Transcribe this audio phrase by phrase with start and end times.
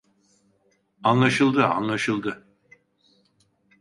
[1.03, 2.47] Anlaşıldı, anlaşıldı.